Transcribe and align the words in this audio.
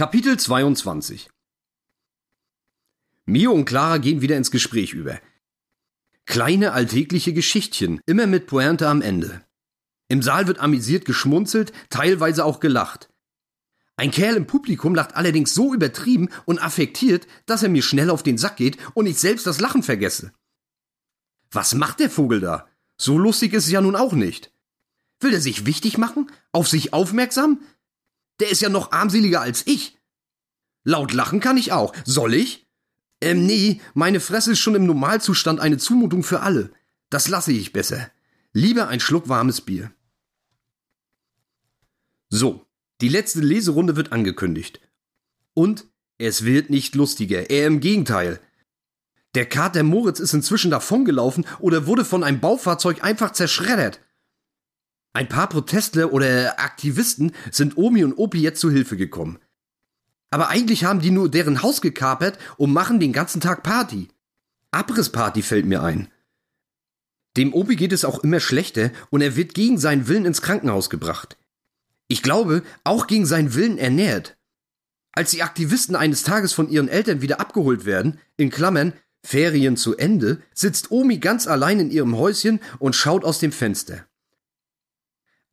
Kapitel 0.00 0.38
22 0.38 1.28
Mio 3.26 3.52
und 3.52 3.66
Clara 3.66 3.98
gehen 3.98 4.22
wieder 4.22 4.38
ins 4.38 4.50
Gespräch 4.50 4.94
über. 4.94 5.20
Kleine 6.24 6.72
alltägliche 6.72 7.34
Geschichtchen, 7.34 8.00
immer 8.06 8.26
mit 8.26 8.46
Pointe 8.46 8.88
am 8.88 9.02
Ende. 9.02 9.44
Im 10.08 10.22
Saal 10.22 10.46
wird 10.46 10.58
amüsiert 10.58 11.04
geschmunzelt, 11.04 11.74
teilweise 11.90 12.46
auch 12.46 12.60
gelacht. 12.60 13.10
Ein 13.96 14.10
Kerl 14.10 14.36
im 14.36 14.46
Publikum 14.46 14.94
lacht 14.94 15.16
allerdings 15.16 15.52
so 15.52 15.74
übertrieben 15.74 16.30
und 16.46 16.62
affektiert, 16.62 17.26
dass 17.44 17.62
er 17.62 17.68
mir 17.68 17.82
schnell 17.82 18.08
auf 18.08 18.22
den 18.22 18.38
Sack 18.38 18.56
geht 18.56 18.78
und 18.94 19.04
ich 19.04 19.18
selbst 19.18 19.46
das 19.46 19.60
Lachen 19.60 19.82
vergesse. 19.82 20.32
Was 21.50 21.74
macht 21.74 22.00
der 22.00 22.08
Vogel 22.08 22.40
da? 22.40 22.70
So 22.96 23.18
lustig 23.18 23.52
ist 23.52 23.66
es 23.66 23.70
ja 23.70 23.82
nun 23.82 23.96
auch 23.96 24.14
nicht. 24.14 24.50
Will 25.20 25.34
er 25.34 25.42
sich 25.42 25.66
wichtig 25.66 25.98
machen? 25.98 26.32
Auf 26.52 26.68
sich 26.68 26.94
aufmerksam? 26.94 27.60
Der 28.40 28.50
ist 28.50 28.62
ja 28.62 28.68
noch 28.68 28.92
armseliger 28.92 29.40
als 29.40 29.66
ich. 29.66 29.98
Laut 30.82 31.12
lachen 31.12 31.40
kann 31.40 31.56
ich 31.56 31.72
auch. 31.72 31.94
Soll 32.04 32.34
ich? 32.34 32.66
Ähm, 33.20 33.44
nee, 33.44 33.80
meine 33.94 34.20
Fresse 34.20 34.52
ist 34.52 34.60
schon 34.60 34.74
im 34.74 34.86
Normalzustand 34.86 35.60
eine 35.60 35.76
Zumutung 35.76 36.22
für 36.22 36.40
alle. 36.40 36.72
Das 37.10 37.28
lasse 37.28 37.52
ich 37.52 37.72
besser. 37.72 38.10
Lieber 38.52 38.88
ein 38.88 39.00
Schluck 39.00 39.28
warmes 39.28 39.60
Bier. 39.60 39.92
So, 42.30 42.66
die 43.00 43.08
letzte 43.08 43.40
Leserunde 43.40 43.96
wird 43.96 44.12
angekündigt. 44.12 44.80
Und 45.52 45.86
es 46.18 46.44
wird 46.44 46.70
nicht 46.70 46.94
lustiger, 46.94 47.50
eher 47.50 47.66
im 47.66 47.80
Gegenteil. 47.80 48.40
Der 49.34 49.46
Kater 49.46 49.82
Moritz 49.82 50.18
ist 50.18 50.34
inzwischen 50.34 50.70
davongelaufen 50.70 51.46
oder 51.58 51.86
wurde 51.86 52.04
von 52.04 52.24
einem 52.24 52.40
Baufahrzeug 52.40 53.04
einfach 53.04 53.32
zerschreddert. 53.32 54.00
Ein 55.12 55.28
paar 55.28 55.48
Protestler 55.48 56.12
oder 56.12 56.60
Aktivisten 56.60 57.32
sind 57.50 57.76
Omi 57.76 58.04
und 58.04 58.14
Opi 58.14 58.40
jetzt 58.40 58.60
zu 58.60 58.70
Hilfe 58.70 58.96
gekommen. 58.96 59.38
Aber 60.30 60.48
eigentlich 60.48 60.84
haben 60.84 61.00
die 61.00 61.10
nur 61.10 61.28
deren 61.28 61.62
Haus 61.62 61.80
gekapert 61.80 62.38
und 62.56 62.72
machen 62.72 63.00
den 63.00 63.12
ganzen 63.12 63.40
Tag 63.40 63.64
Party. 63.64 64.08
Abrissparty 64.70 65.42
fällt 65.42 65.66
mir 65.66 65.82
ein. 65.82 66.08
Dem 67.36 67.52
Opi 67.52 67.74
geht 67.74 67.92
es 67.92 68.04
auch 68.04 68.22
immer 68.22 68.38
schlechter 68.38 68.92
und 69.10 69.20
er 69.20 69.34
wird 69.34 69.54
gegen 69.54 69.78
seinen 69.78 70.06
Willen 70.06 70.26
ins 70.26 70.42
Krankenhaus 70.42 70.90
gebracht. 70.90 71.36
Ich 72.06 72.22
glaube, 72.22 72.62
auch 72.84 73.08
gegen 73.08 73.26
seinen 73.26 73.54
Willen 73.54 73.78
ernährt. 73.78 74.36
Als 75.12 75.32
die 75.32 75.42
Aktivisten 75.42 75.96
eines 75.96 76.22
Tages 76.22 76.52
von 76.52 76.68
ihren 76.68 76.88
Eltern 76.88 77.20
wieder 77.20 77.40
abgeholt 77.40 77.84
werden, 77.84 78.20
in 78.36 78.50
Klammern, 78.50 78.92
Ferien 79.24 79.76
zu 79.76 79.96
Ende, 79.96 80.40
sitzt 80.54 80.92
Omi 80.92 81.18
ganz 81.18 81.48
allein 81.48 81.80
in 81.80 81.90
ihrem 81.90 82.16
Häuschen 82.16 82.60
und 82.78 82.94
schaut 82.94 83.24
aus 83.24 83.40
dem 83.40 83.52
Fenster. 83.52 84.06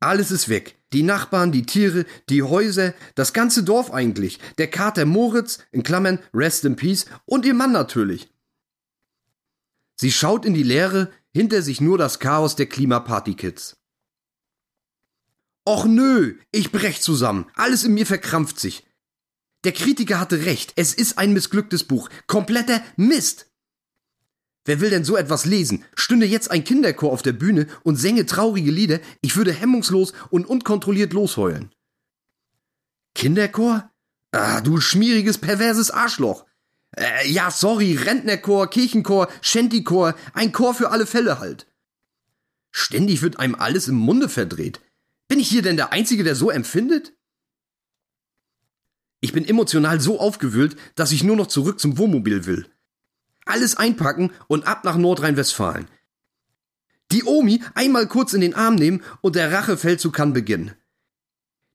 Alles 0.00 0.30
ist 0.30 0.48
weg. 0.48 0.76
Die 0.92 1.02
Nachbarn, 1.02 1.52
die 1.52 1.66
Tiere, 1.66 2.06
die 2.28 2.42
Häuser, 2.42 2.94
das 3.14 3.32
ganze 3.32 3.62
Dorf 3.62 3.92
eigentlich, 3.92 4.38
der 4.56 4.68
Kater 4.68 5.04
Moritz, 5.04 5.58
in 5.70 5.82
Klammern 5.82 6.20
Rest 6.32 6.64
in 6.64 6.76
Peace, 6.76 7.06
und 7.26 7.44
ihr 7.44 7.54
Mann 7.54 7.72
natürlich. 7.72 8.32
Sie 9.96 10.12
schaut 10.12 10.46
in 10.46 10.54
die 10.54 10.62
Leere, 10.62 11.10
hinter 11.34 11.62
sich 11.62 11.80
nur 11.80 11.98
das 11.98 12.20
Chaos 12.20 12.56
der 12.56 12.66
Klimaparty-Kids. 12.66 13.76
Och 15.68 15.84
nö, 15.84 16.36
ich 16.50 16.72
brech 16.72 17.02
zusammen, 17.02 17.44
alles 17.54 17.84
in 17.84 17.92
mir 17.92 18.06
verkrampft 18.06 18.58
sich. 18.58 18.86
Der 19.64 19.72
Kritiker 19.72 20.18
hatte 20.20 20.46
recht, 20.46 20.72
es 20.76 20.94
ist 20.94 21.18
ein 21.18 21.32
missglücktes 21.32 21.84
Buch, 21.84 22.08
kompletter 22.26 22.80
Mist. 22.96 23.47
Wer 24.68 24.80
will 24.82 24.90
denn 24.90 25.02
so 25.02 25.16
etwas 25.16 25.46
lesen? 25.46 25.82
Stünde 25.94 26.26
jetzt 26.26 26.50
ein 26.50 26.62
Kinderchor 26.62 27.10
auf 27.10 27.22
der 27.22 27.32
Bühne 27.32 27.68
und 27.84 27.96
sänge 27.96 28.26
traurige 28.26 28.70
Lieder, 28.70 29.00
ich 29.22 29.34
würde 29.34 29.50
hemmungslos 29.50 30.12
und 30.28 30.44
unkontrolliert 30.44 31.14
losheulen. 31.14 31.72
Kinderchor? 33.14 33.90
Ah, 34.30 34.60
du 34.60 34.78
schmieriges, 34.78 35.38
perverses 35.38 35.90
Arschloch. 35.90 36.44
Äh, 36.94 37.30
ja, 37.30 37.50
sorry, 37.50 37.94
Rentnerchor, 37.96 38.68
Kirchenchor, 38.68 39.28
Shantychor, 39.40 40.14
ein 40.34 40.52
Chor 40.52 40.74
für 40.74 40.90
alle 40.90 41.06
Fälle 41.06 41.38
halt. 41.38 41.66
Ständig 42.70 43.22
wird 43.22 43.38
einem 43.38 43.54
alles 43.54 43.88
im 43.88 43.96
Munde 43.96 44.28
verdreht. 44.28 44.82
Bin 45.28 45.40
ich 45.40 45.48
hier 45.48 45.62
denn 45.62 45.78
der 45.78 45.94
Einzige, 45.94 46.24
der 46.24 46.34
so 46.34 46.50
empfindet? 46.50 47.14
Ich 49.20 49.32
bin 49.32 49.48
emotional 49.48 49.98
so 49.98 50.20
aufgewühlt, 50.20 50.76
dass 50.94 51.10
ich 51.10 51.24
nur 51.24 51.36
noch 51.36 51.46
zurück 51.46 51.80
zum 51.80 51.96
Wohnmobil 51.96 52.44
will 52.44 52.70
alles 53.48 53.76
einpacken 53.76 54.30
und 54.46 54.66
ab 54.66 54.84
nach 54.84 54.96
Nordrhein-Westfalen. 54.96 55.88
Die 57.10 57.24
Omi 57.24 57.62
einmal 57.74 58.06
kurz 58.06 58.32
in 58.32 58.40
den 58.40 58.54
Arm 58.54 58.74
nehmen 58.74 59.02
und 59.22 59.36
der 59.36 59.50
Rachefeldzug 59.50 60.12
kann 60.12 60.32
beginnen. 60.32 60.74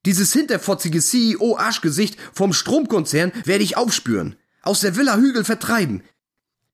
Dieses 0.06 0.34
hinterfotzige 0.34 1.00
CEO-Arschgesicht 1.00 2.18
vom 2.34 2.54
Stromkonzern 2.54 3.32
werde 3.46 3.64
ich 3.64 3.78
aufspüren, 3.78 4.36
aus 4.62 4.82
der 4.82 4.96
Villa 4.96 5.18
Hügel 5.18 5.44
vertreiben. 5.44 6.04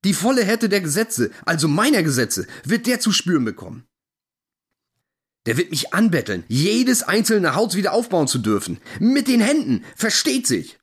Die 0.04 0.14
volle 0.14 0.44
Härte 0.44 0.70
der 0.70 0.82
Gesetze, 0.82 1.32
also 1.46 1.68
meiner 1.68 2.04
Gesetze, 2.04 2.48
wird 2.64 2.88
der 2.88 3.00
zu 3.00 3.12
spüren 3.12 3.46
bekommen. 3.46 3.86
Der 5.46 5.58
wird 5.58 5.72
mich 5.72 5.94
anbetteln, 5.94 6.44
jedes 6.48 7.04
einzelne 7.04 7.56
Haus 7.56 7.76
wieder 7.76 7.94
aufbauen 7.94 8.28
zu 8.28 8.40
dürfen. 8.40 8.80
Mit 9.00 9.28
den 9.28 9.42
Händen, 9.42 9.84
versteht 9.96 10.48
sich. 10.48 10.80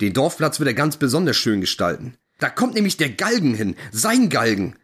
Den 0.00 0.12
Dorfplatz 0.12 0.60
wird 0.60 0.68
er 0.68 0.74
ganz 0.74 0.96
besonders 0.96 1.36
schön 1.36 1.60
gestalten. 1.60 2.16
Da 2.38 2.48
kommt 2.50 2.74
nämlich 2.74 2.96
der 2.96 3.10
Galgen 3.10 3.54
hin, 3.54 3.76
sein 3.92 4.28
Galgen. 4.28 4.76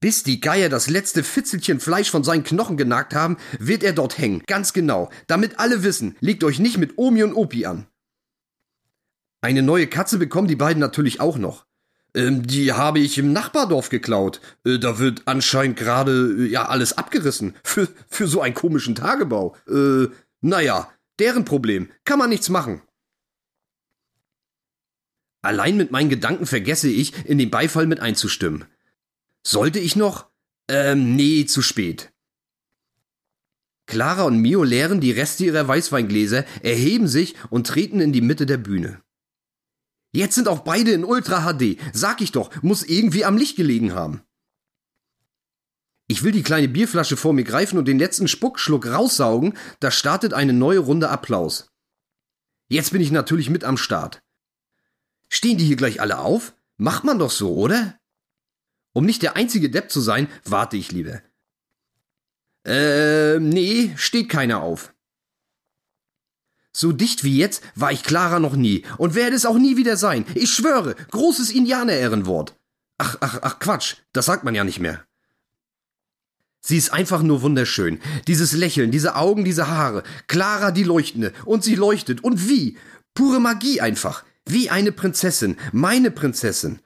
Bis 0.00 0.22
die 0.22 0.40
Geier 0.40 0.68
das 0.68 0.90
letzte 0.90 1.24
Fitzelchen 1.24 1.80
Fleisch 1.80 2.10
von 2.10 2.24
seinen 2.24 2.44
Knochen 2.44 2.76
genagt 2.76 3.14
haben, 3.14 3.38
wird 3.58 3.82
er 3.82 3.94
dort 3.94 4.18
hängen, 4.18 4.42
ganz 4.46 4.72
genau, 4.72 5.10
damit 5.26 5.58
alle 5.58 5.82
wissen, 5.82 6.16
legt 6.20 6.44
euch 6.44 6.58
nicht 6.58 6.76
mit 6.76 6.98
Omi 6.98 7.22
und 7.22 7.34
Opi 7.34 7.64
an. 7.64 7.86
Eine 9.40 9.62
neue 9.62 9.86
Katze 9.86 10.18
bekommen 10.18 10.48
die 10.48 10.56
beiden 10.56 10.80
natürlich 10.80 11.20
auch 11.20 11.38
noch. 11.38 11.66
Ähm, 12.14 12.46
die 12.46 12.72
habe 12.72 13.00
ich 13.00 13.18
im 13.18 13.32
Nachbardorf 13.32 13.88
geklaut. 13.88 14.40
Äh, 14.64 14.78
da 14.78 14.98
wird 14.98 15.22
anscheinend 15.26 15.76
gerade 15.76 16.36
äh, 16.38 16.46
ja 16.46 16.66
alles 16.66 16.96
abgerissen. 16.96 17.54
Für, 17.62 17.88
für 18.08 18.28
so 18.28 18.40
einen 18.40 18.54
komischen 18.54 18.94
Tagebau. 18.94 19.56
Äh, 19.68 20.06
naja, 20.40 20.90
deren 21.18 21.44
Problem. 21.44 21.90
Kann 22.04 22.18
man 22.18 22.30
nichts 22.30 22.48
machen. 22.48 22.82
Allein 25.44 25.76
mit 25.76 25.90
meinen 25.90 26.08
Gedanken 26.08 26.46
vergesse 26.46 26.88
ich, 26.88 27.26
in 27.26 27.36
den 27.36 27.50
Beifall 27.50 27.86
mit 27.86 28.00
einzustimmen. 28.00 28.64
Sollte 29.46 29.78
ich 29.78 29.94
noch? 29.94 30.30
Ähm, 30.68 31.16
nee, 31.16 31.44
zu 31.44 31.60
spät. 31.60 32.12
Clara 33.86 34.22
und 34.22 34.38
Mio 34.40 34.62
leeren 34.62 35.00
die 35.02 35.12
Reste 35.12 35.44
ihrer 35.44 35.68
Weißweingläser, 35.68 36.46
erheben 36.62 37.08
sich 37.08 37.34
und 37.50 37.66
treten 37.66 38.00
in 38.00 38.14
die 38.14 38.22
Mitte 38.22 38.46
der 38.46 38.56
Bühne. 38.56 39.02
Jetzt 40.14 40.34
sind 40.36 40.48
auch 40.48 40.60
beide 40.60 40.92
in 40.92 41.04
Ultra 41.04 41.52
HD. 41.52 41.76
Sag 41.92 42.22
ich 42.22 42.32
doch, 42.32 42.50
muss 42.62 42.82
irgendwie 42.82 43.26
am 43.26 43.36
Licht 43.36 43.56
gelegen 43.56 43.92
haben. 43.92 44.22
Ich 46.06 46.22
will 46.22 46.32
die 46.32 46.42
kleine 46.42 46.68
Bierflasche 46.68 47.18
vor 47.18 47.34
mir 47.34 47.44
greifen 47.44 47.76
und 47.76 47.86
den 47.86 47.98
letzten 47.98 48.28
Spuckschluck 48.28 48.86
raussaugen, 48.86 49.58
da 49.80 49.90
startet 49.90 50.32
eine 50.32 50.54
neue 50.54 50.78
Runde 50.78 51.10
Applaus. 51.10 51.68
Jetzt 52.70 52.92
bin 52.92 53.02
ich 53.02 53.10
natürlich 53.10 53.50
mit 53.50 53.64
am 53.64 53.76
Start. 53.76 54.23
Stehen 55.34 55.58
die 55.58 55.64
hier 55.64 55.74
gleich 55.74 56.00
alle 56.00 56.18
auf? 56.18 56.54
Macht 56.76 57.02
man 57.02 57.18
doch 57.18 57.32
so, 57.32 57.56
oder? 57.56 57.98
Um 58.92 59.04
nicht 59.04 59.20
der 59.20 59.34
einzige 59.34 59.68
Depp 59.68 59.90
zu 59.90 60.00
sein, 60.00 60.28
warte 60.44 60.76
ich 60.76 60.92
lieber. 60.92 61.22
Äh, 62.64 63.40
nee, 63.40 63.92
steht 63.96 64.28
keiner 64.28 64.62
auf. 64.62 64.94
So 66.72 66.92
dicht 66.92 67.24
wie 67.24 67.36
jetzt 67.36 67.64
war 67.74 67.90
ich 67.90 68.04
Clara 68.04 68.38
noch 68.38 68.54
nie 68.54 68.84
und 68.96 69.16
werde 69.16 69.34
es 69.34 69.44
auch 69.44 69.58
nie 69.58 69.76
wieder 69.76 69.96
sein. 69.96 70.24
Ich 70.36 70.50
schwöre, 70.50 70.94
großes 71.10 71.50
Indianer-Ehrenwort. 71.50 72.56
Ach, 72.98 73.16
ach, 73.18 73.40
ach, 73.42 73.58
Quatsch, 73.58 73.96
das 74.12 74.26
sagt 74.26 74.44
man 74.44 74.54
ja 74.54 74.62
nicht 74.62 74.78
mehr. 74.78 75.04
Sie 76.60 76.76
ist 76.76 76.92
einfach 76.92 77.22
nur 77.24 77.42
wunderschön. 77.42 78.00
Dieses 78.28 78.52
Lächeln, 78.52 78.92
diese 78.92 79.16
Augen, 79.16 79.44
diese 79.44 79.66
Haare. 79.66 80.04
Clara 80.28 80.70
die 80.70 80.84
Leuchtende. 80.84 81.32
Und 81.44 81.64
sie 81.64 81.74
leuchtet. 81.74 82.22
Und 82.22 82.48
wie? 82.48 82.78
Pure 83.14 83.40
Magie 83.40 83.80
einfach. 83.80 84.24
Wie 84.46 84.70
eine 84.70 84.92
Prinzessin, 84.92 85.56
meine 85.72 86.10
Prinzessin. 86.10 86.80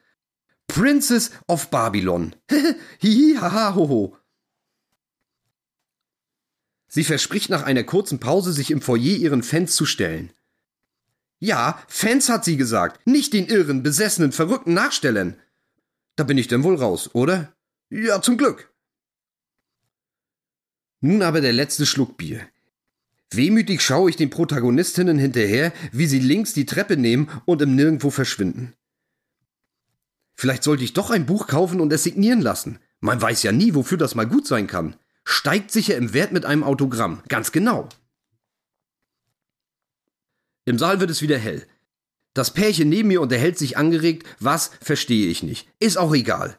Princess 0.67 1.31
of 1.47 1.69
Babylon. 1.69 2.35
Hihi, 2.99 3.37
haha, 3.39 3.75
hoho. 3.75 4.15
Sie 6.87 7.03
verspricht 7.03 7.49
nach 7.49 7.63
einer 7.63 7.83
kurzen 7.83 8.19
Pause, 8.19 8.51
sich 8.51 8.71
im 8.71 8.81
Foyer 8.81 9.17
ihren 9.17 9.43
Fans 9.43 9.75
zu 9.75 9.85
stellen. 9.85 10.31
Ja, 11.39 11.81
Fans 11.87 12.29
hat 12.29 12.43
sie 12.43 12.57
gesagt, 12.57 13.05
nicht 13.05 13.33
den 13.33 13.47
irren, 13.47 13.83
besessenen, 13.83 14.31
verrückten 14.31 14.73
Nachstellern. 14.73 15.39
Da 16.15 16.23
bin 16.23 16.37
ich 16.37 16.47
denn 16.47 16.63
wohl 16.63 16.75
raus, 16.75 17.13
oder? 17.13 17.55
Ja, 17.89 18.21
zum 18.21 18.37
Glück. 18.37 18.73
Nun 21.01 21.21
aber 21.21 21.41
der 21.41 21.53
letzte 21.53 21.85
Schluck 21.85 22.17
Bier. 22.17 22.47
Wehmütig 23.31 23.81
schaue 23.81 24.09
ich 24.09 24.15
den 24.15 24.29
Protagonistinnen 24.29 25.19
hinterher, 25.19 25.71
wie 25.91 26.07
sie 26.07 26.19
links 26.19 26.53
die 26.53 26.65
Treppe 26.65 26.97
nehmen 26.97 27.29
und 27.45 27.61
im 27.61 27.75
Nirgendwo 27.75 28.09
verschwinden. 28.09 28.73
Vielleicht 30.35 30.63
sollte 30.63 30.83
ich 30.83 30.93
doch 30.93 31.11
ein 31.11 31.25
Buch 31.25 31.47
kaufen 31.47 31.81
und 31.81 31.91
es 31.93 32.03
signieren 32.03 32.41
lassen. 32.41 32.79
Man 33.01 33.21
weiß 33.21 33.43
ja 33.43 33.51
nie, 33.51 33.75
wofür 33.75 33.97
das 33.97 34.15
mal 34.15 34.25
gut 34.25 34.47
sein 34.47 34.67
kann. 34.67 34.95
Steigt 35.25 35.71
sicher 35.71 35.95
im 35.95 36.13
Wert 36.13 36.31
mit 36.31 36.45
einem 36.45 36.63
Autogramm. 36.63 37.21
Ganz 37.27 37.51
genau. 37.51 37.89
Im 40.65 40.79
Saal 40.79 40.99
wird 40.99 41.11
es 41.11 41.21
wieder 41.21 41.37
hell. 41.37 41.67
Das 42.33 42.53
Pärchen 42.53 42.89
neben 42.89 43.09
mir 43.09 43.21
unterhält 43.21 43.57
sich 43.57 43.77
angeregt, 43.77 44.25
was 44.39 44.71
verstehe 44.81 45.27
ich 45.27 45.43
nicht. 45.43 45.67
Ist 45.79 45.97
auch 45.97 46.13
egal. 46.13 46.57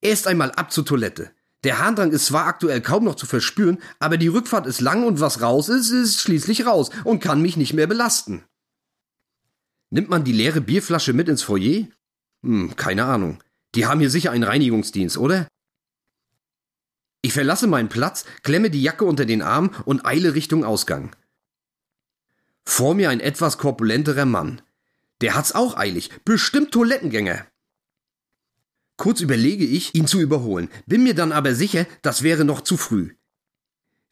Erst 0.00 0.26
einmal 0.26 0.52
ab 0.52 0.72
zur 0.72 0.84
Toilette. 0.84 1.30
Der 1.66 1.80
Harndrang 1.80 2.12
ist 2.12 2.26
zwar 2.26 2.46
aktuell 2.46 2.80
kaum 2.80 3.02
noch 3.02 3.16
zu 3.16 3.26
verspüren, 3.26 3.82
aber 3.98 4.18
die 4.18 4.28
Rückfahrt 4.28 4.68
ist 4.68 4.80
lang 4.80 5.04
und 5.04 5.18
was 5.18 5.42
raus 5.42 5.68
ist, 5.68 5.90
ist 5.90 6.20
schließlich 6.20 6.64
raus 6.64 6.90
und 7.02 7.18
kann 7.18 7.42
mich 7.42 7.56
nicht 7.56 7.72
mehr 7.72 7.88
belasten. 7.88 8.44
Nimmt 9.90 10.08
man 10.08 10.22
die 10.22 10.30
leere 10.30 10.60
Bierflasche 10.60 11.12
mit 11.12 11.28
ins 11.28 11.42
Foyer? 11.42 11.88
Hm, 12.44 12.76
keine 12.76 13.04
Ahnung. 13.06 13.42
Die 13.74 13.84
haben 13.84 13.98
hier 13.98 14.10
sicher 14.10 14.30
einen 14.30 14.44
Reinigungsdienst, 14.44 15.18
oder? 15.18 15.48
Ich 17.20 17.32
verlasse 17.32 17.66
meinen 17.66 17.88
Platz, 17.88 18.26
klemme 18.44 18.70
die 18.70 18.82
Jacke 18.82 19.04
unter 19.04 19.24
den 19.24 19.42
Arm 19.42 19.70
und 19.86 20.06
eile 20.06 20.34
Richtung 20.34 20.64
Ausgang. 20.64 21.16
Vor 22.64 22.94
mir 22.94 23.10
ein 23.10 23.18
etwas 23.18 23.58
korpulenterer 23.58 24.24
Mann. 24.24 24.62
Der 25.20 25.34
hat's 25.34 25.50
auch 25.50 25.76
eilig, 25.76 26.10
bestimmt 26.24 26.70
Toilettengänger. 26.70 27.44
Kurz 28.96 29.20
überlege 29.20 29.64
ich, 29.64 29.94
ihn 29.94 30.06
zu 30.06 30.20
überholen, 30.20 30.70
bin 30.86 31.02
mir 31.02 31.14
dann 31.14 31.32
aber 31.32 31.54
sicher, 31.54 31.86
das 32.02 32.22
wäre 32.22 32.44
noch 32.44 32.62
zu 32.62 32.76
früh. 32.76 33.14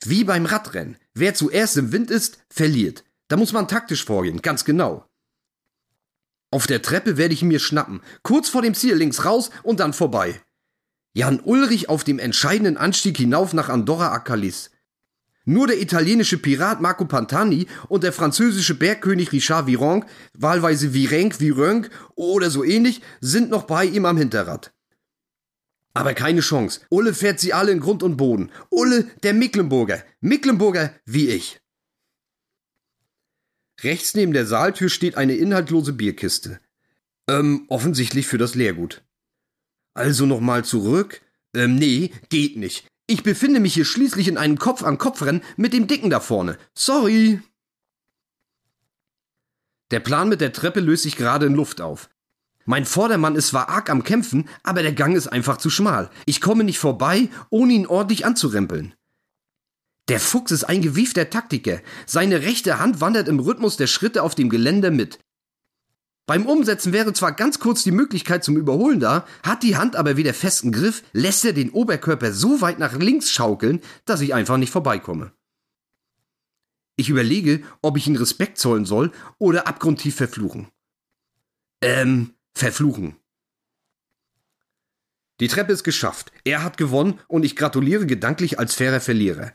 Wie 0.05 0.25
beim 0.25 0.47
Radrennen. 0.47 0.99
Wer 1.15 1.35
zuerst 1.35 1.77
im 1.77 1.93
Wind 1.93 2.11
ist, 2.11 2.39
verliert. 2.51 3.05
Da 3.29 3.37
muss 3.37 3.53
man 3.53 3.69
taktisch 3.69 4.05
vorgehen, 4.05 4.43
ganz 4.43 4.65
genau. 4.65 5.09
Auf 6.51 6.67
der 6.67 6.83
Treppe 6.83 7.17
werde 7.17 7.35
ich 7.35 7.43
ihn 7.43 7.49
mir 7.49 7.59
schnappen, 7.59 8.01
kurz 8.23 8.49
vor 8.49 8.63
dem 8.63 8.75
Ziel 8.75 8.95
links 8.95 9.25
raus 9.25 9.51
und 9.63 9.81
dann 9.81 9.93
vorbei. 9.93 10.41
Jan 11.15 11.41
Ulrich 11.41 11.89
auf 11.89 12.05
dem 12.05 12.19
entscheidenden 12.19 12.77
Anstieg 12.77 13.17
hinauf 13.17 13.55
nach 13.55 13.69
Andorra 13.69 14.13
Acalis. 14.13 14.71
Nur 15.47 15.67
der 15.67 15.81
italienische 15.81 16.39
Pirat 16.39 16.81
Marco 16.81 17.05
Pantani 17.05 17.67
und 17.89 18.03
der 18.03 18.13
französische 18.13 18.75
Bergkönig 18.75 19.33
Richard 19.33 19.67
Virenque, 19.67 20.09
wahlweise 20.33 20.93
Virenque, 20.95 21.39
Virenque 21.41 21.91
oder 22.15 22.51
so 22.51 22.65
ähnlich, 22.65 23.01
sind 23.21 23.51
noch 23.51 23.65
bei 23.65 23.85
ihm 23.85 24.07
am 24.07 24.17
Hinterrad. 24.17 24.74
Aber 25.95 26.13
keine 26.13 26.41
Chance. 26.41 26.81
Ulle 26.91 27.15
fährt 27.15 27.39
sie 27.39 27.53
alle 27.53 27.71
in 27.71 27.81
Grund 27.81 28.03
und 28.03 28.17
Boden. 28.17 28.51
Ulle, 28.69 29.05
der 29.23 29.33
Mecklenburger. 29.33 30.05
Mecklenburger 30.21 30.93
wie 31.05 31.29
ich. 31.29 31.61
Rechts 33.83 34.15
neben 34.15 34.33
der 34.33 34.47
Saaltür 34.47 34.89
steht 34.89 35.17
eine 35.17 35.37
inhaltlose 35.37 35.93
Bierkiste. 35.93 36.61
Ähm, 37.29 37.65
offensichtlich 37.69 38.27
für 38.27 38.39
das 38.39 38.55
Leergut. 38.55 39.05
Also 39.95 40.27
nochmal 40.27 40.65
zurück? 40.65 41.23
Ähm, 41.55 41.77
nee, 41.77 42.11
geht 42.29 42.57
nicht. 42.57 42.87
Ich 43.07 43.23
befinde 43.23 43.61
mich 43.61 43.75
hier 43.75 43.85
schließlich 43.85 44.29
in 44.29 44.39
einem 44.39 44.59
Kopf-an-Kopf-Rennen 44.59 45.43
mit 45.57 45.73
dem 45.73 45.87
Dicken 45.87 46.11
da 46.11 46.21
vorne. 46.21 46.59
Sorry. 46.75 47.41
Der 49.91 50.01
Plan 50.01 50.29
mit 50.29 50.41
der 50.41 50.53
Treppe 50.53 50.81
löst 50.81 51.05
sich 51.05 51.17
gerade 51.17 51.47
in 51.47 51.55
Luft 51.55 51.81
auf. 51.81 52.09
Mein 52.67 52.87
Vordermann 52.87 53.37
ist 53.37 53.49
zwar 53.49 53.69
arg 53.69 53.91
am 53.91 54.05
Kämpfen, 54.05 54.49
aber 54.63 54.83
der 54.83 54.93
Gang 54.93 55.17
ist 55.17 55.29
einfach 55.29 55.59
zu 55.59 55.69
schmal. 55.71 56.11
Ich 56.27 56.41
komme 56.41 56.65
nicht 56.65 56.79
vorbei, 56.79 57.29
ohne 57.51 57.73
ihn 57.75 57.87
ordentlich 57.87 58.25
anzurempeln. 58.25 58.95
Der 60.09 60.21
Fuchs 60.21 60.53
ist 60.53 60.65
ein 60.65 60.83
gewiefter 60.83 61.31
Taktiker. 61.31 61.81
Seine 62.07 62.43
rechte 62.43 62.79
Hand 62.79 63.01
wandert 63.01 63.29
im 63.29 63.39
Rhythmus 63.39 63.77
der 63.77 63.87
Schritte 63.87 64.23
auf 64.23 64.35
dem 64.35 64.51
Geländer 64.51 64.91
mit. 64.91 65.19
Beim 66.27 66.47
Umsetzen 66.47 66.95
wäre 66.95 67.13
zwar 67.13 67.33
ganz 67.33 67.59
kurz 67.59 67.83
die 67.83 67.91
Möglichkeit 67.91 68.45
zum 68.45 68.57
Überholen 68.57 68.99
da, 68.99 69.27
hat 69.43 69.63
die 69.63 69.77
Hand 69.77 69.95
aber 69.95 70.17
wieder 70.17 70.33
festen 70.33 70.73
Griff, 70.73 71.03
lässt 71.13 71.45
er 71.45 71.53
den 71.53 71.71
Oberkörper 71.71 72.33
so 72.33 72.63
weit 72.63 72.79
nach 72.79 72.95
links 72.95 73.31
schaukeln, 73.31 73.81
dass 74.07 74.23
ich 74.23 74.33
einfach 74.33 74.57
nicht 74.57 74.71
vorbeikomme. 74.71 75.33
Ich 76.97 77.11
überlege, 77.11 77.63
ob 77.83 77.99
ich 77.99 78.07
ihn 78.07 78.17
Respekt 78.17 78.57
zollen 78.57 78.87
soll 78.87 79.13
oder 79.39 79.67
abgrundtief 79.67 80.15
verfluchen. 80.15 80.69
Ähm, 81.83 82.31
verfluchen. 82.55 83.17
Die 85.41 85.49
Treppe 85.49 85.73
ist 85.73 85.85
geschafft. 85.85 86.33
Er 86.45 86.63
hat 86.63 86.77
gewonnen 86.77 87.21
und 87.27 87.45
ich 87.45 87.57
gratuliere 87.57 88.07
gedanklich 88.07 88.59
als 88.59 88.75
fairer 88.75 89.01
Verlierer. 89.01 89.53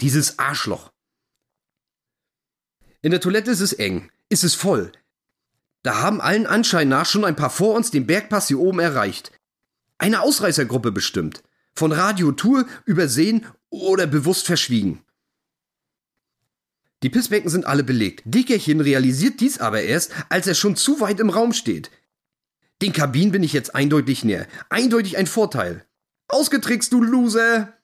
Dieses 0.00 0.38
Arschloch. 0.38 0.90
In 3.02 3.10
der 3.10 3.20
Toilette 3.20 3.50
ist 3.50 3.60
es 3.60 3.72
eng, 3.72 4.10
ist 4.28 4.44
es 4.44 4.54
voll, 4.54 4.92
da 5.82 6.02
haben 6.02 6.20
allen 6.20 6.46
Anschein 6.46 6.88
nach 6.88 7.06
schon 7.06 7.24
ein 7.24 7.36
paar 7.36 7.50
vor 7.50 7.74
uns 7.74 7.90
den 7.90 8.06
Bergpass 8.06 8.48
hier 8.48 8.58
oben 8.58 8.80
erreicht. 8.80 9.32
Eine 9.98 10.20
Ausreißergruppe 10.20 10.92
bestimmt. 10.92 11.42
Von 11.74 11.92
Radio 11.92 12.32
Tour 12.32 12.66
übersehen 12.84 13.46
oder 13.70 14.06
bewusst 14.06 14.46
verschwiegen. 14.46 15.02
Die 17.02 17.10
Pissbecken 17.10 17.48
sind 17.48 17.66
alle 17.66 17.82
belegt. 17.82 18.22
Dickerchen 18.26 18.80
realisiert 18.80 19.40
dies 19.40 19.58
aber 19.58 19.82
erst, 19.82 20.12
als 20.28 20.46
er 20.46 20.54
schon 20.54 20.76
zu 20.76 21.00
weit 21.00 21.20
im 21.20 21.30
Raum 21.30 21.52
steht. 21.52 21.90
Den 22.82 22.92
Kabinen 22.92 23.32
bin 23.32 23.42
ich 23.42 23.52
jetzt 23.52 23.74
eindeutig 23.74 24.24
näher. 24.24 24.46
Eindeutig 24.68 25.16
ein 25.16 25.26
Vorteil. 25.26 25.84
Ausgetrickst, 26.28 26.92
du 26.92 27.02
Loser! 27.02 27.74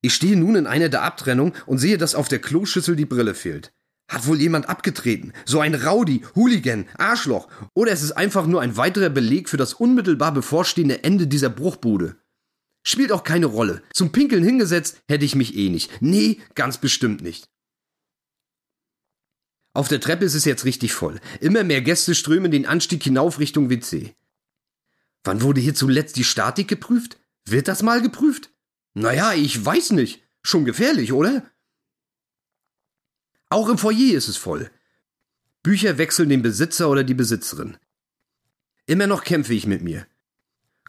Ich 0.00 0.14
stehe 0.14 0.36
nun 0.36 0.56
in 0.56 0.66
einer 0.66 0.88
der 0.88 1.02
Abtrennung 1.02 1.54
und 1.66 1.78
sehe, 1.78 1.96
dass 1.96 2.16
auf 2.16 2.28
der 2.28 2.40
Kloschüssel 2.40 2.96
die 2.96 3.04
Brille 3.04 3.34
fehlt. 3.34 3.72
Hat 4.08 4.26
wohl 4.26 4.40
jemand 4.40 4.68
abgetreten? 4.68 5.32
So 5.44 5.60
ein 5.60 5.74
Rowdy, 5.74 6.24
Hooligan, 6.34 6.86
Arschloch? 6.98 7.48
Oder 7.74 7.92
ist 7.92 8.02
es 8.02 8.12
einfach 8.12 8.46
nur 8.46 8.60
ein 8.60 8.76
weiterer 8.76 9.10
Beleg 9.10 9.48
für 9.48 9.56
das 9.56 9.74
unmittelbar 9.74 10.32
bevorstehende 10.32 11.04
Ende 11.04 11.28
dieser 11.28 11.50
Bruchbude? 11.50 12.16
Spielt 12.82 13.12
auch 13.12 13.24
keine 13.24 13.46
Rolle. 13.46 13.82
Zum 13.92 14.12
Pinkeln 14.12 14.42
hingesetzt 14.42 15.00
hätte 15.08 15.24
ich 15.24 15.34
mich 15.34 15.56
eh 15.56 15.68
nicht. 15.68 15.90
Nee, 16.00 16.40
ganz 16.54 16.78
bestimmt 16.78 17.22
nicht. 17.22 17.48
Auf 19.74 19.88
der 19.88 20.00
Treppe 20.00 20.24
ist 20.24 20.34
es 20.34 20.44
jetzt 20.44 20.64
richtig 20.64 20.92
voll. 20.92 21.20
Immer 21.40 21.64
mehr 21.64 21.80
Gäste 21.80 22.14
strömen 22.14 22.50
den 22.50 22.66
Anstieg 22.66 23.02
hinauf 23.02 23.38
Richtung 23.38 23.70
WC. 23.70 24.14
Wann 25.24 25.42
wurde 25.42 25.60
hier 25.60 25.74
zuletzt 25.74 26.16
die 26.16 26.24
Statik 26.24 26.68
geprüft? 26.68 27.18
Wird 27.46 27.68
das 27.68 27.82
mal 27.82 28.02
geprüft? 28.02 28.50
Naja, 28.94 29.32
ich 29.32 29.64
weiß 29.64 29.92
nicht. 29.92 30.22
Schon 30.42 30.64
gefährlich, 30.64 31.12
oder? 31.12 31.48
Auch 33.48 33.68
im 33.68 33.78
Foyer 33.78 34.16
ist 34.16 34.28
es 34.28 34.36
voll. 34.36 34.70
Bücher 35.62 35.96
wechseln 35.96 36.28
den 36.28 36.42
Besitzer 36.42 36.90
oder 36.90 37.04
die 37.04 37.14
Besitzerin. 37.14 37.76
Immer 38.86 39.06
noch 39.06 39.24
kämpfe 39.24 39.54
ich 39.54 39.66
mit 39.66 39.82
mir. 39.82 40.06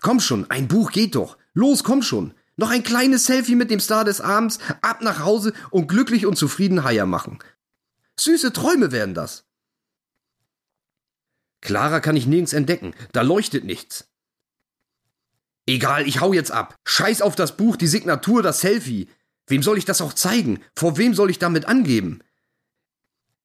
Komm 0.01 0.19
schon, 0.19 0.49
ein 0.49 0.67
Buch 0.67 0.91
geht 0.91 1.15
doch. 1.15 1.37
Los, 1.53 1.83
komm 1.83 2.01
schon. 2.01 2.33
Noch 2.55 2.69
ein 2.69 2.83
kleines 2.83 3.25
Selfie 3.25 3.55
mit 3.55 3.71
dem 3.71 3.79
Star 3.79 4.05
des 4.05 4.21
Abends, 4.21 4.59
ab 4.81 5.01
nach 5.01 5.19
Hause 5.19 5.53
und 5.71 5.87
glücklich 5.87 6.25
und 6.25 6.37
zufrieden 6.37 6.83
Heier 6.83 7.05
machen. 7.05 7.39
Süße 8.19 8.53
Träume 8.53 8.91
werden 8.91 9.15
das. 9.15 9.45
Clara 11.61 11.99
kann 11.99 12.15
ich 12.15 12.27
nirgends 12.27 12.53
entdecken, 12.53 12.93
da 13.13 13.21
leuchtet 13.21 13.63
nichts. 13.63 14.09
Egal, 15.65 16.07
ich 16.07 16.19
hau 16.19 16.33
jetzt 16.33 16.51
ab. 16.51 16.75
Scheiß 16.85 17.21
auf 17.21 17.35
das 17.35 17.55
Buch, 17.55 17.77
die 17.77 17.87
Signatur, 17.87 18.43
das 18.43 18.59
Selfie. 18.59 19.09
Wem 19.47 19.63
soll 19.63 19.77
ich 19.77 19.85
das 19.85 20.01
auch 20.01 20.13
zeigen? 20.13 20.61
Vor 20.75 20.97
wem 20.97 21.13
soll 21.13 21.29
ich 21.29 21.39
damit 21.39 21.65
angeben? 21.65 22.21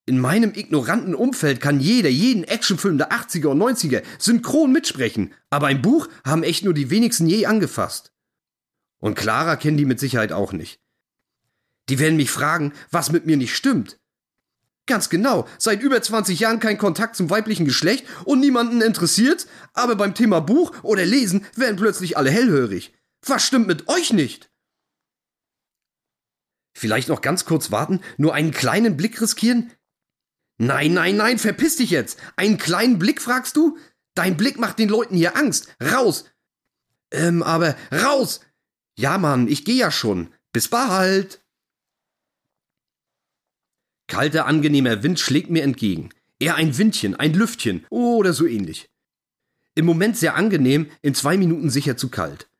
In 0.08 0.20
meinem 0.20 0.54
ignoranten 0.54 1.14
Umfeld 1.14 1.60
kann 1.60 1.80
jeder 1.80 2.08
jeden 2.08 2.44
Actionfilm 2.44 2.96
der 2.96 3.12
80er 3.12 3.48
und 3.48 3.58
90er 3.58 4.02
synchron 4.18 4.72
mitsprechen, 4.72 5.34
aber 5.50 5.66
ein 5.66 5.82
Buch 5.82 6.08
haben 6.24 6.44
echt 6.44 6.64
nur 6.64 6.72
die 6.72 6.88
wenigsten 6.88 7.26
je 7.26 7.44
angefasst. 7.44 8.14
Und 9.00 9.16
Clara 9.16 9.56
kennen 9.56 9.76
die 9.76 9.84
mit 9.84 10.00
Sicherheit 10.00 10.32
auch 10.32 10.54
nicht. 10.54 10.80
Die 11.90 11.98
werden 11.98 12.16
mich 12.16 12.30
fragen, 12.30 12.72
was 12.90 13.12
mit 13.12 13.26
mir 13.26 13.36
nicht 13.36 13.54
stimmt. 13.54 14.00
Ganz 14.86 15.10
genau, 15.10 15.46
seit 15.58 15.82
über 15.82 16.00
20 16.00 16.40
Jahren 16.40 16.58
kein 16.58 16.78
Kontakt 16.78 17.14
zum 17.14 17.28
weiblichen 17.28 17.66
Geschlecht 17.66 18.06
und 18.24 18.40
niemanden 18.40 18.80
interessiert, 18.80 19.46
aber 19.74 19.94
beim 19.94 20.14
Thema 20.14 20.40
Buch 20.40 20.72
oder 20.84 21.04
Lesen 21.04 21.44
werden 21.54 21.76
plötzlich 21.76 22.16
alle 22.16 22.30
hellhörig. 22.30 22.94
Was 23.26 23.46
stimmt 23.46 23.66
mit 23.66 23.88
euch 23.88 24.14
nicht? 24.14 24.50
Vielleicht 26.74 27.10
noch 27.10 27.20
ganz 27.20 27.44
kurz 27.44 27.70
warten, 27.70 28.00
nur 28.16 28.32
einen 28.32 28.52
kleinen 28.52 28.96
Blick 28.96 29.20
riskieren? 29.20 29.70
Nein, 30.58 30.92
nein, 30.92 31.16
nein, 31.16 31.38
verpiss 31.38 31.76
dich 31.76 31.90
jetzt. 31.90 32.18
Einen 32.36 32.58
kleinen 32.58 32.98
Blick, 32.98 33.22
fragst 33.22 33.56
du? 33.56 33.78
Dein 34.14 34.36
Blick 34.36 34.58
macht 34.58 34.78
den 34.80 34.88
Leuten 34.88 35.16
hier 35.16 35.36
Angst. 35.36 35.74
Raus. 35.80 36.24
Ähm, 37.12 37.42
aber 37.42 37.76
raus. 37.92 38.40
Ja, 38.98 39.16
Mann, 39.18 39.46
ich 39.46 39.64
geh 39.64 39.76
ja 39.76 39.92
schon. 39.92 40.34
Bis 40.52 40.68
bald. 40.68 41.40
Kalter, 44.08 44.46
angenehmer 44.46 45.02
Wind 45.04 45.20
schlägt 45.20 45.50
mir 45.50 45.62
entgegen. 45.62 46.10
Eher 46.40 46.56
ein 46.56 46.76
Windchen, 46.76 47.14
ein 47.14 47.34
Lüftchen 47.34 47.86
oder 47.90 48.32
so 48.32 48.46
ähnlich. 48.46 48.90
Im 49.76 49.86
Moment 49.86 50.16
sehr 50.16 50.34
angenehm, 50.34 50.90
in 51.02 51.14
zwei 51.14 51.36
Minuten 51.36 51.70
sicher 51.70 51.96
zu 51.96 52.08
kalt. 52.08 52.50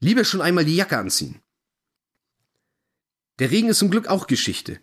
Lieber 0.00 0.24
schon 0.24 0.40
einmal 0.40 0.64
die 0.64 0.76
Jacke 0.76 0.96
anziehen. 0.96 1.40
Der 3.40 3.50
Regen 3.50 3.68
ist 3.68 3.78
zum 3.78 3.90
Glück 3.90 4.06
auch 4.06 4.28
Geschichte. 4.28 4.80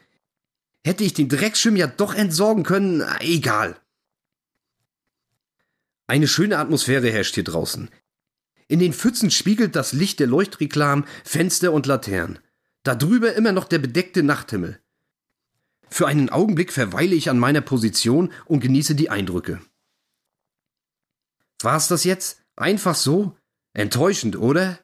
Hätte 0.86 1.04
ich 1.04 1.16
den 1.16 1.30
Dreckschirm 1.30 1.76
ja 1.76 1.88
doch 1.88 2.14
entsorgen 2.14 2.62
können, 2.64 3.04
egal. 3.20 3.76
Eine 6.06 6.28
schöne 6.28 6.60
Atmosphäre 6.60 7.10
herrscht 7.10 7.34
hier 7.34 7.44
draußen. 7.44 7.90
In 8.68 8.78
den 8.78 8.94
Pfützen 8.94 9.32
spiegelt 9.32 9.76
das 9.76 9.94
Licht 9.94 10.20
der 10.20 10.28
Leuchtreklam 10.28 11.08
Fenster 11.24 11.74
und 11.74 11.88
Laternen. 11.88 12.38
Da 12.84 12.94
drüber 12.94 13.34
immer 13.34 13.52
noch 13.52 13.66
der 13.66 13.80
bedeckte 13.80 14.22
Nachthimmel. 14.22 14.80
Für 15.90 16.06
einen 16.06 16.30
Augenblick 16.30 16.72
verweile 16.72 17.16
ich 17.16 17.32
an 17.32 17.40
meiner 17.40 17.62
Position 17.62 18.32
und 18.46 18.60
genieße 18.60 18.94
die 18.94 19.10
Eindrücke. 19.10 19.60
War's 21.62 21.88
das 21.88 22.04
jetzt? 22.04 22.44
Einfach 22.58 22.94
so? 22.94 23.36
Enttäuschend, 23.74 24.36
oder? 24.36 24.78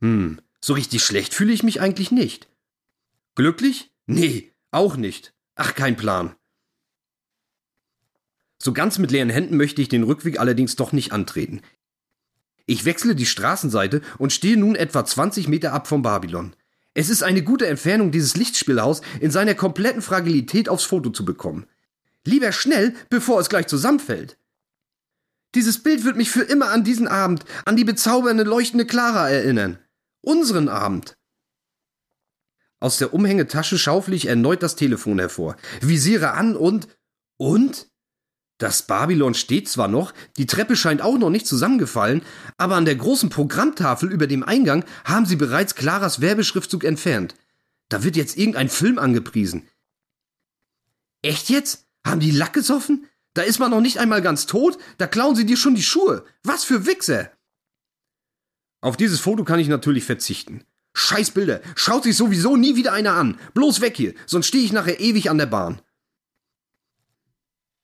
Hm, 0.00 0.40
so 0.60 0.74
richtig 0.74 1.02
schlecht 1.02 1.34
fühle 1.34 1.52
ich 1.52 1.64
mich 1.64 1.80
eigentlich 1.80 2.12
nicht. 2.12 2.48
Glücklich? 3.34 3.90
Nee, 4.06 4.52
auch 4.70 4.96
nicht. 4.96 5.34
Ach, 5.54 5.74
kein 5.74 5.96
Plan. 5.96 6.34
So 8.58 8.72
ganz 8.72 8.98
mit 8.98 9.10
leeren 9.10 9.30
Händen 9.30 9.56
möchte 9.56 9.82
ich 9.82 9.88
den 9.88 10.02
Rückweg 10.02 10.40
allerdings 10.40 10.76
doch 10.76 10.92
nicht 10.92 11.12
antreten. 11.12 11.62
Ich 12.66 12.84
wechsle 12.84 13.14
die 13.14 13.26
Straßenseite 13.26 14.02
und 14.18 14.32
stehe 14.32 14.56
nun 14.56 14.74
etwa 14.74 15.04
20 15.04 15.48
Meter 15.48 15.72
ab 15.72 15.86
vom 15.86 16.02
Babylon. 16.02 16.54
Es 16.94 17.10
ist 17.10 17.22
eine 17.22 17.42
gute 17.42 17.66
Entfernung, 17.66 18.10
dieses 18.10 18.36
Lichtspielhaus 18.36 19.02
in 19.20 19.30
seiner 19.30 19.54
kompletten 19.54 20.02
Fragilität 20.02 20.68
aufs 20.68 20.84
Foto 20.84 21.10
zu 21.10 21.24
bekommen. 21.24 21.66
Lieber 22.24 22.52
schnell, 22.52 22.94
bevor 23.08 23.38
es 23.38 23.48
gleich 23.48 23.66
zusammenfällt. 23.66 24.38
Dieses 25.54 25.82
Bild 25.82 26.04
wird 26.04 26.16
mich 26.16 26.30
für 26.30 26.42
immer 26.42 26.70
an 26.70 26.84
diesen 26.84 27.06
Abend, 27.06 27.44
an 27.64 27.76
die 27.76 27.84
bezaubernde 27.84 28.42
leuchtende 28.42 28.86
Clara 28.86 29.28
erinnern. 29.30 29.78
Unseren 30.22 30.68
Abend. 30.68 31.16
Aus 32.80 32.98
der 32.98 33.14
Umhängetasche 33.14 33.78
schaufel 33.78 34.14
ich 34.14 34.26
erneut 34.26 34.62
das 34.62 34.76
Telefon 34.76 35.18
hervor, 35.18 35.56
visiere 35.80 36.32
an 36.32 36.56
und. 36.56 36.88
Und? 37.38 37.88
Das 38.58 38.86
Babylon 38.86 39.34
steht 39.34 39.68
zwar 39.68 39.88
noch, 39.88 40.14
die 40.38 40.46
Treppe 40.46 40.76
scheint 40.76 41.02
auch 41.02 41.18
noch 41.18 41.28
nicht 41.28 41.46
zusammengefallen, 41.46 42.22
aber 42.56 42.76
an 42.76 42.86
der 42.86 42.96
großen 42.96 43.28
Programmtafel 43.28 44.10
über 44.10 44.26
dem 44.26 44.42
Eingang 44.42 44.84
haben 45.04 45.26
sie 45.26 45.36
bereits 45.36 45.74
Claras 45.74 46.22
Werbeschriftzug 46.22 46.84
entfernt. 46.84 47.34
Da 47.90 48.02
wird 48.02 48.16
jetzt 48.16 48.38
irgendein 48.38 48.70
Film 48.70 48.98
angepriesen. 48.98 49.68
Echt 51.22 51.50
jetzt? 51.50 51.86
Haben 52.06 52.20
die 52.20 52.30
Lack 52.30 52.54
gesoffen? 52.54 53.06
Da 53.34 53.42
ist 53.42 53.58
man 53.58 53.70
noch 53.70 53.82
nicht 53.82 53.98
einmal 53.98 54.22
ganz 54.22 54.46
tot, 54.46 54.78
da 54.96 55.06
klauen 55.06 55.36
sie 55.36 55.44
dir 55.44 55.58
schon 55.58 55.74
die 55.74 55.82
Schuhe. 55.82 56.24
Was 56.42 56.64
für 56.64 56.86
Wichser! 56.86 57.30
Auf 58.80 58.96
dieses 58.96 59.20
Foto 59.20 59.44
kann 59.44 59.58
ich 59.58 59.68
natürlich 59.68 60.04
verzichten. 60.04 60.64
Scheiß 60.98 61.32
Bilder, 61.32 61.60
schaut 61.74 62.04
sich 62.04 62.16
sowieso 62.16 62.56
nie 62.56 62.74
wieder 62.74 62.94
einer 62.94 63.12
an. 63.12 63.38
Bloß 63.52 63.82
weg 63.82 63.98
hier, 63.98 64.14
sonst 64.24 64.46
stehe 64.46 64.64
ich 64.64 64.72
nachher 64.72 64.98
ewig 64.98 65.28
an 65.28 65.36
der 65.36 65.44
Bahn. 65.44 65.82